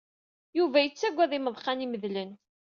[0.57, 2.31] Yuba yettaggad imeḍqan imedlen.